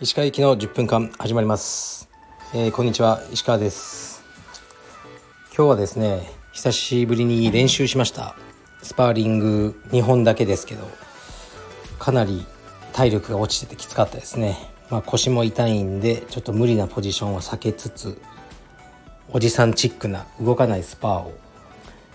[0.00, 2.08] 石川行きの10分間始まります、
[2.54, 3.20] えー、こんにちは。
[3.30, 4.24] 石川です。
[5.54, 8.36] 今日はですね久しぶりに練習しました。
[8.82, 10.88] スパーリング2本だけですけど
[11.98, 12.46] かなり
[12.94, 14.56] 体力が落ちててきつかったですね、
[14.88, 18.18] まあ、腰も痛いんでちょっと無理なポジションを避けつつ
[19.30, 21.36] おじさんチックな動かないスパーを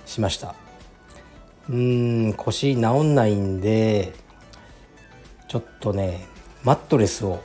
[0.07, 0.62] しました。
[1.69, 4.13] うーん腰治んないんで
[5.47, 6.25] ちょっとね
[6.63, 7.41] マットレスを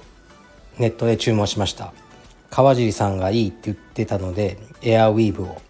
[0.78, 1.92] ネットで注文しました。
[2.50, 5.60] 川尻さんがいいって言ってたのでエアウィーブを。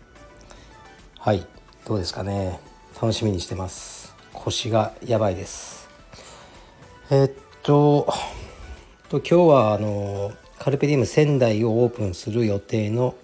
[1.19, 1.47] はい
[1.87, 2.61] どうですかね。
[3.01, 4.15] 楽しみにしてます。
[4.33, 5.89] 腰がやばいです。
[7.11, 7.31] えっ
[7.63, 8.13] と
[9.09, 13.15] と今日はあのカルペディウム仙台をオープンする予定の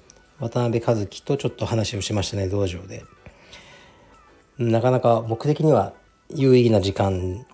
[0.41, 3.05] 渡辺和樹とちょっと話をしましたね道場で。
[4.59, 5.95] なかなか僕的には
[6.31, 7.45] 有意義な時間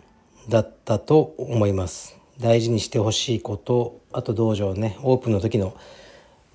[0.51, 2.19] だったと思います。
[2.39, 5.75] 大事にしてほしいことあと道場ねオープンの時の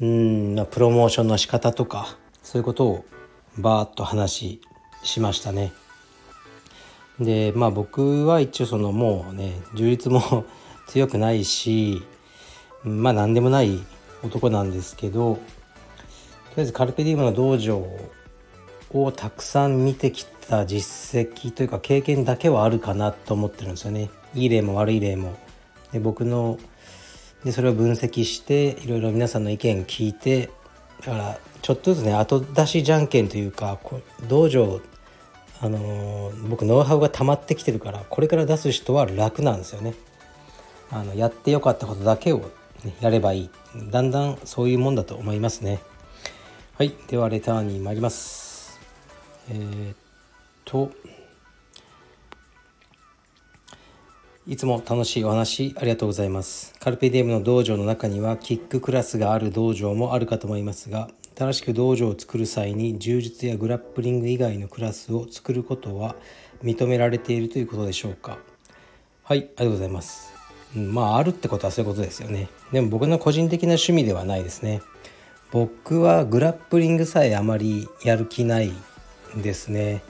[0.02, 3.06] うんプロモーションの仕方とかそういうことを
[3.58, 4.62] バーッと話
[5.04, 5.74] しましたね。
[7.20, 10.46] でまあ僕は一応そのもうね充実も
[10.88, 12.04] 強くないし
[12.84, 13.80] まあ何でもない
[14.24, 15.42] 男なんですけどとり
[16.58, 17.84] あえずカルペディウムの道場
[19.04, 24.10] をたくさん見てきた実績というか経験だけはあるかなと思ってるんですよね。
[24.34, 25.36] いい例も悪い例も。
[25.92, 26.58] で僕の
[27.44, 30.50] でそれを分析していろいろ皆さんの意見聞いて
[31.06, 33.80] だからちょっとずつね後出しじゃんけんというか
[34.28, 34.82] 道場
[35.62, 39.94] あのー、僕ノウハウが溜まってきてるからこれから出す人は楽なんですよね。
[40.92, 42.52] あのやってよかったことだけを、
[42.84, 43.50] ね、やればいい。
[43.90, 45.80] だんだんそういうもんだと思いますね。
[46.78, 46.94] はい。
[47.08, 48.45] ではレターに参ります。
[49.50, 49.96] えー、っ
[50.66, 50.92] と
[54.48, 56.76] いつも楽しいお話ありがとうございます。
[56.80, 66.16] カルペディウムの道場の中にはキッククラスがある道場もあるかと思いますが、正しく道場を作る際に柔術やグラップリング以外のクラスを作ることは
[66.64, 68.38] 認められているということでしょうか。
[69.24, 70.32] はい、ありがとうございます。
[70.76, 72.48] うん、まあ、あるってことはそういうことですよね。
[72.72, 74.82] でも僕の個人的な趣味ではないですね。
[75.52, 78.72] 僕はグラップリングさえあまりやる気ない
[79.36, 80.02] ですね。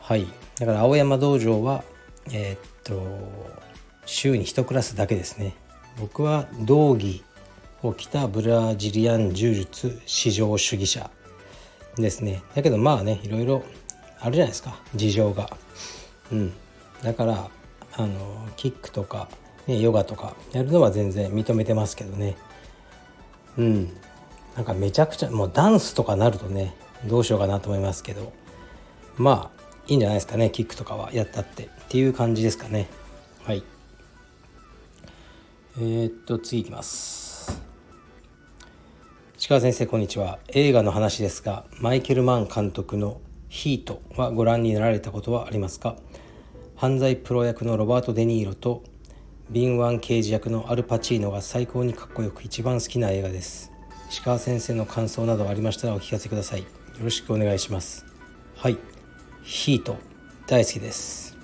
[0.00, 0.26] はい。
[0.58, 1.84] だから青山道場は
[2.30, 3.02] えー、っと
[4.06, 5.54] 週に1クラスだけですね。
[5.98, 7.22] 僕は道着
[7.82, 11.10] を着たブラジリアン柔術至上主義者
[11.96, 12.42] ですね。
[12.54, 13.62] だけどまあねいろいろ
[14.20, 14.80] あるじゃないですか。
[14.94, 15.50] 事情が。
[16.30, 16.52] うん。
[17.02, 17.50] だから
[17.94, 19.28] あのキックとか、
[19.66, 22.36] ね、ヨガとかやるのは全然認めてますけどね。
[23.58, 23.96] うん。
[24.56, 26.74] なんかめちゃくちゃもうダンスとかなるとね
[27.06, 28.32] どうしようかなと思いますけど
[29.16, 30.50] まあいいんじゃないですかね。
[30.50, 32.88] キックとかはやったってっていう感じですかね。
[33.42, 33.64] はい。
[35.78, 37.60] えー、っと次いきます。
[39.36, 40.38] 石川先生こんにちは。
[40.48, 43.20] 映画の話ですがマイケル・マン監督の
[43.50, 45.96] 「ヒート」はご覧になられたことはありますか？
[46.76, 48.84] 犯罪プロ役のロバート・デ・ニーロと
[49.50, 53.72] 敏腕刑事役のアルパチーノが最高にかっこよく一番好きな映画です。
[54.10, 56.64] 石川先生の感想などありましたらお聞かせください。
[57.02, 58.06] よろしくお願いします。
[58.54, 58.78] はい。
[59.42, 59.96] ヒート。
[60.46, 61.36] 大好きです。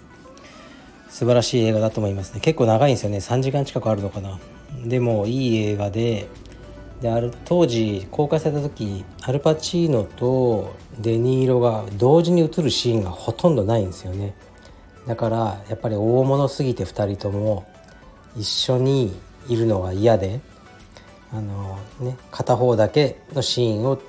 [1.08, 2.38] 素晴らしい映画だと思いますね。
[2.38, 3.16] 結構長いんですよね。
[3.16, 4.38] 3時間近くあるのかな。
[4.84, 6.28] でもいい映画で。
[7.00, 14.36] である当時公開された時アルパチーノとデニーロが同時に映るシーンがほとんどないんですよね。
[15.08, 17.66] だからやっぱり大物すぎて2人とも
[18.36, 19.12] 一緒に
[19.48, 20.38] いるのが嫌で
[21.32, 24.00] あの、ね、片方だけのシーンを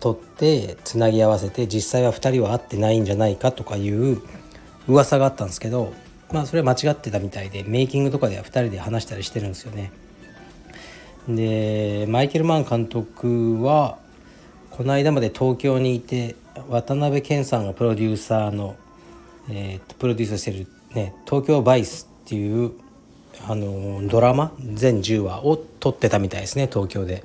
[0.00, 4.20] 取ってつなぎ合わせて実際は2人は会ってないんじゃないかとかいう
[4.88, 5.92] 噂があったんですけど
[6.32, 9.92] まあそれは間違ってたみたいでメイキングとかでは2人で話したりしてるんですよね。
[11.28, 13.98] でマイケル・マン監督は
[14.70, 16.36] この間まで東京にいて
[16.68, 18.76] 渡辺謙さんがプロデューサーの、
[19.48, 22.72] えー、プロデュースしてる、ね「東京バイス」っていう
[23.48, 27.24] あのドラマ全10話を撮ってたみたいですね東京で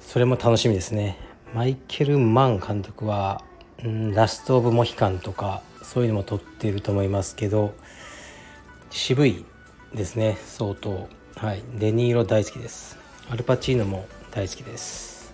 [0.00, 1.18] それも楽しみですね
[1.54, 3.40] マイケル・マン監督は、
[3.86, 7.74] ん、ラスト・オブ・モヒカンとかそういうのも撮っていると思いますけど
[8.90, 9.44] 渋い
[9.94, 11.08] ですね相当。
[11.36, 11.62] はい。
[11.76, 12.98] デニーロ大好きです。
[13.30, 15.32] アルパチーノも大好きです。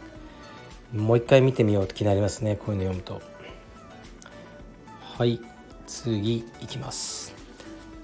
[0.94, 3.22] もう一回見てみようと気になりますねこういうの読むと。
[5.18, 5.40] はい。
[5.86, 7.39] 次いきます。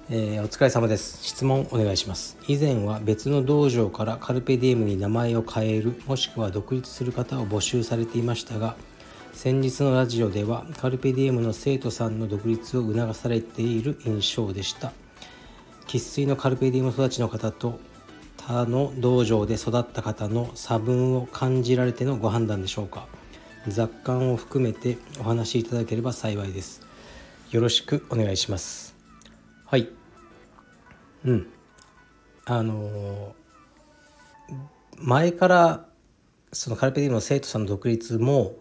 [0.09, 1.25] えー、お疲れ様です。
[1.25, 2.39] 質問お願いします。
[2.47, 8.77] 以前は別の道場からカルペディエムに名前を変える、もしくは独立する方を募集されていましたが、
[9.37, 14.95] 先日のラジオではカルペディエムの生徒さんの独立を促されている印象でした
[15.87, 17.79] 生粋のカルペディエム育ちの方と
[18.39, 23.07] 他の道場で育った方の差分を感じられてのご判断でしょうか
[23.69, 26.81] 雑感を含めてお話しいただければ幸いです
[27.51, 28.96] よろしくお願いします
[29.67, 29.89] はい。
[31.25, 31.49] うん。
[32.45, 33.35] あの
[34.99, 35.87] 前から
[36.53, 38.55] そのカルペディウムの生徒さんの独立も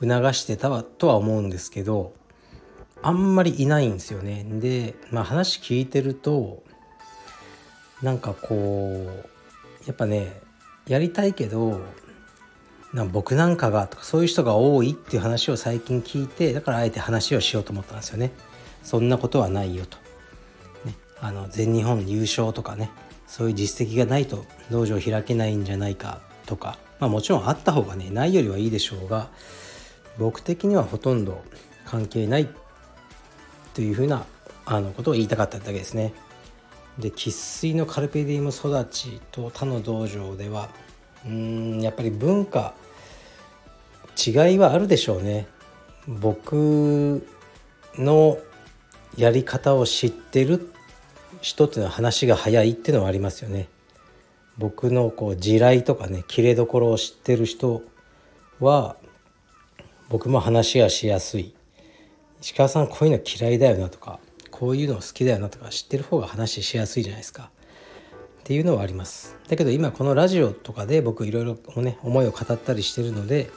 [0.00, 2.12] 促してたとは思うんですけど
[3.02, 4.44] あんまりいないんですよね。
[4.44, 6.62] で、まあ、話聞いてると
[8.02, 10.40] なんかこうやっぱね
[10.88, 11.80] やりたいけど
[12.92, 18.32] な僕なんかがとかそういう人が多いっていう話を最近聞いてだからあえて話をしようと思ったんですよね。
[18.82, 19.98] そんなことはないよと、
[21.20, 22.90] あの全日本優勝とかね
[23.26, 29.28] そういう実績がないと道場開けないんじゃないかとかまあもちろんあった方がねないよりはいいでしょうが
[30.18, 31.42] 僕的にはほとんど
[31.84, 32.48] 関係ない
[33.74, 34.24] というふうな
[34.66, 36.12] あのことを言いたかっただけですね。
[36.98, 40.68] で生粋のカルペディウム育ちと他の道場では
[41.24, 42.74] うんやっぱり文化
[44.16, 45.46] 違いはあるでしょうね。
[46.06, 47.26] 僕
[47.96, 48.38] の
[49.16, 50.72] やり方を知ってる
[51.40, 53.68] 人っていうの話が早いっていうのはありますよね。
[54.58, 57.82] 僕のこう地雷とかね切れどころを知ってる人
[58.60, 58.96] は
[60.10, 61.54] 僕も話がしやすい。
[62.42, 64.18] 石川さんこういうの嫌いだよなとか
[64.50, 67.50] こういうの好きだよなとか知ってる方が話しやすいじゃないですか。
[68.40, 69.36] っていうのはあります。
[69.48, 73.50] だけど今このラジオとかで僕いろいろね思いを語ったりしてるので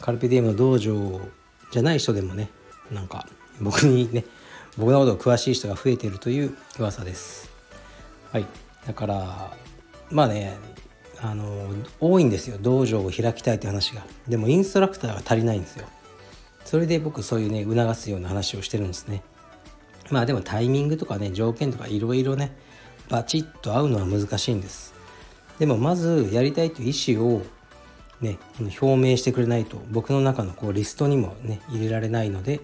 [0.00, 1.20] カルピディウムの道場
[1.70, 2.50] じゃない人でもね
[2.90, 3.26] なんか
[3.60, 4.24] 僕にね
[4.76, 7.50] 僕のことを詳しい人が増えているという噂です。
[8.32, 8.46] はい。
[8.86, 9.56] だから
[10.10, 10.56] まあね
[11.20, 11.68] あの
[12.00, 12.58] 多いんですよ。
[12.60, 14.04] 道場を開きたいって話が。
[14.28, 15.86] でもインストラクターが足りないんですよ。
[16.64, 19.22] それで僕そういうね促すような話をしてるんですね。
[20.10, 22.56] まあでもタイミングとかね条件とかいろいろね
[23.08, 24.92] バチッと合うのは難しいんです。
[25.58, 27.42] でもまずやりたいという意思を
[28.20, 32.60] ね表明してくれないと僕の中のこうリストにもね入れられないので、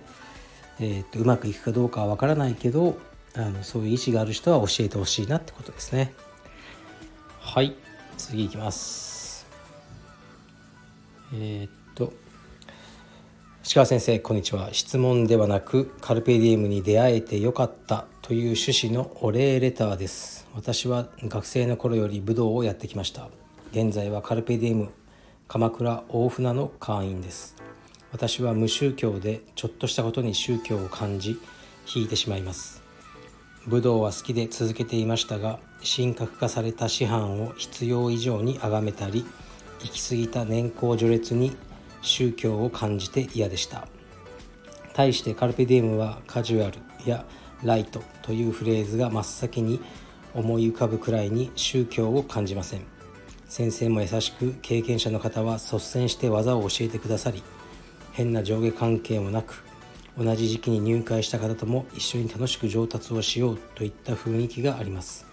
[0.80, 2.98] えー、っとうまくいくかどうかはわからないけど
[3.36, 6.14] あのそういう意思がある人は教えてほしいなってことですね。
[7.38, 7.76] はい。
[8.16, 9.46] 次いきます。
[11.32, 12.12] えー、っと
[13.62, 14.70] 石川先生こんにちは。
[14.72, 20.48] 質問ではなくカルペディエムに出会えてよかったという趣旨のお礼レターです。
[20.54, 23.28] 私は学生の頃より武道をやってきました。
[23.70, 24.90] 現在はカルペディエム
[25.46, 27.69] 鎌倉大船の会員です。
[28.12, 31.40] 私は無宗教でちょっとしたことに宗教を感じ
[31.94, 32.82] 引いてしまいます。
[33.66, 39.24] 武道は好きで続けていましたが神格化された師範を必要以上に崇めたり
[39.82, 41.54] 行き過ぎた年功序列に
[42.02, 43.86] 宗教を感じて嫌でした。
[44.92, 47.24] 対してカルペディエムはカジュアルや
[47.62, 49.80] ライトというフレーズが真っ先に
[50.34, 52.80] 思い浮かぶくらいに宗教を感じません。
[53.48, 57.42] 先生も優しく経験者の方は率先して技を教えてくださり
[58.12, 59.64] 変な上下関係もなく
[60.18, 65.26] 同じ時期に入会した方とも一緒に楽しく上達をしようといった雰囲気があります。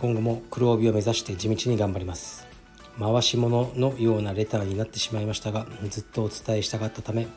[0.00, 2.46] 今後も黒帯を目指して地道に頑張ります。
[2.98, 7.28] 回し物のようなレターになってしまいましたがずっとお伝えしたかったため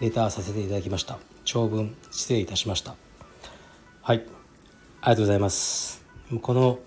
[0.00, 1.18] レターさせていただきました。
[1.44, 2.94] 長文失礼いたしました。
[4.00, 4.18] はい。
[4.18, 4.26] あり
[5.10, 6.04] がとうございます。
[6.40, 6.78] この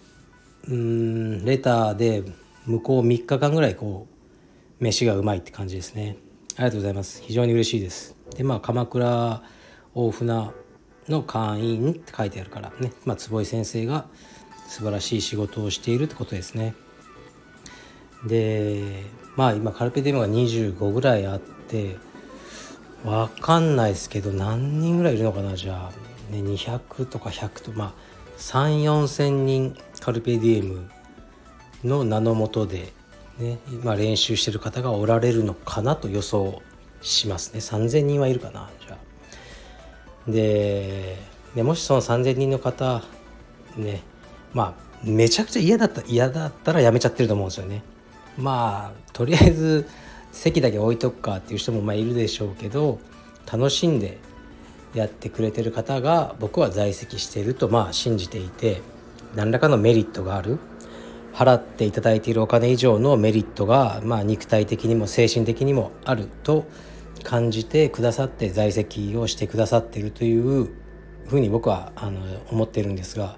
[0.68, 2.24] うんレターで
[2.66, 6.18] 向こう3日間ぐらいこう飯がうまいって感じですね。
[6.58, 7.22] ありがとうございます。
[7.22, 8.16] 非常に嬉しいです。
[8.36, 9.44] でまあ鎌倉
[9.94, 10.52] 大船
[11.10, 14.06] の会員って書いてあるからね、まあ、坪井先生が
[14.68, 16.74] 素晴らしい仕事をしているってことですね。
[18.26, 19.04] で
[19.36, 21.98] まあ今カルペディウムが25ぐらいあって
[23.04, 25.56] 分かんないですけど何人ぐらいいるのかな？
[25.56, 27.94] じゃあ、ね、200とか100とまあ
[28.38, 30.90] 3 4 0 0 0人カルペディエム
[31.84, 32.94] の名のもとで、
[33.40, 36.62] ね、今練習してる方がおられるのかなと予想
[37.02, 40.32] しますね3,000人はいるかなじゃあ。
[40.32, 41.18] で
[41.54, 43.04] でもしその3,000人の方
[43.78, 44.02] ね
[44.54, 47.84] まあめちゃくちゃ嫌だった嫌だったらやめちゃってると思うんですよね。
[48.38, 49.88] まあとりあえず
[50.32, 53.00] 席だけ置いとくかっていう人もまあいるでしょうけど
[53.52, 54.18] 楽しんで
[54.94, 58.82] やってくれてる方が僕は在籍しているとまあ信じていて
[59.36, 60.58] 何らかのメリットがある
[61.36, 66.66] 払っていただいているお金以上のメリットがまあ肉体的にも精神的にもあると
[67.24, 70.70] 感じてくださって在籍をしてくださっているという
[71.28, 73.38] ふうに僕はあの思ってるんですが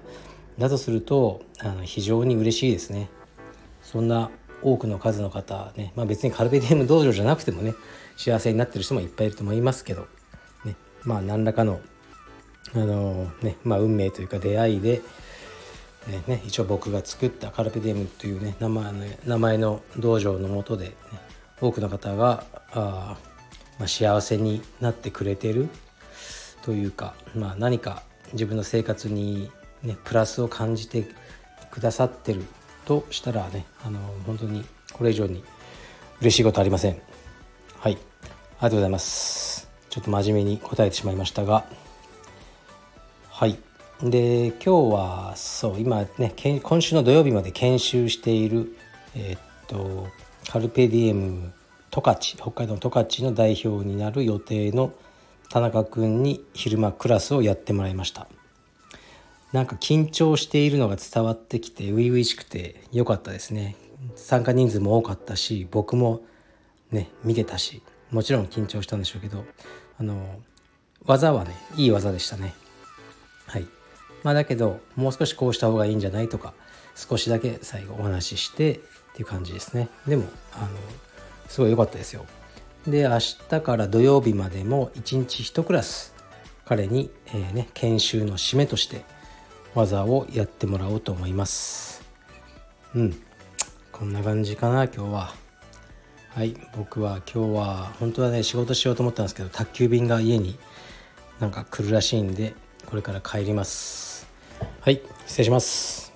[0.58, 3.10] だとするとあの非常に嬉しいですね。
[3.82, 4.30] そんな
[4.62, 7.74] 多くの数の方ね、まあ、別にカルペディエム道場じゃなくてもね
[8.16, 10.06] 幸せになってる人もいっぱいいると思いますけど、
[10.64, 11.80] ね、まあ何らかの
[12.74, 15.00] あのねまあ、運命というか出会いで、
[16.08, 20.92] ねね、一応僕が作ったカルペディエムというね名前の名前の道場のもとで、ね、
[21.60, 23.16] 多くの方があ、
[23.78, 25.68] まあ、幸せになってくれてる
[26.62, 29.50] というか、まあ、何か自分の生活に、
[29.82, 31.06] ね、プラスを感じて
[31.70, 32.44] くださってる
[32.86, 35.44] としたらねあの本当にこれ以上に
[36.20, 37.00] 嬉しいことありません。
[37.78, 37.92] はい。
[37.92, 38.00] あり
[38.62, 39.68] がとうございます。
[39.88, 41.64] ちょっと真面目に答えてしまいましたが。
[43.28, 43.67] はい。
[44.02, 48.76] で今日はそう今ね今週の土曜日まで研修している
[49.16, 50.06] え、っと
[50.48, 51.52] カルペディエム
[51.90, 54.92] 十勝北海道十勝の代表になる予定の
[55.50, 58.28] 田中君に昼間クラスをやってもらいました。
[59.52, 63.74] なんか緊張しているのが伝わってきて初々しくて良かったですね。
[64.14, 66.20] 参加人数も多かったし僕も
[66.92, 69.44] ね見てたしもちろん緊張したんでしょうけど
[69.98, 70.38] あの
[71.04, 72.54] 技はねいい技でしたね。
[74.22, 76.54] まあだけどもう少しこうした方がいいんじゃないとか
[76.94, 78.78] 少しだけ最後お話ししてっ
[79.14, 79.88] ていう感じですね。
[80.06, 80.68] でもあの
[81.48, 82.26] すごい良かったですよ。
[82.86, 86.14] で明日から土曜日までも1日1クラス
[86.68, 89.02] 彼に、えー、ね、研修の締めとして
[89.74, 92.02] 技をやってもらおうと思います。
[92.94, 93.22] うん。
[93.90, 95.34] こんな感じかな今日は。
[96.28, 96.54] はい。
[96.76, 100.58] 僕は今日は本当はね仕事しようと思ったんですけど宅急便が家に
[101.40, 104.07] なんか来るらしいんでこれから帰ります。
[104.80, 106.07] はい失礼します。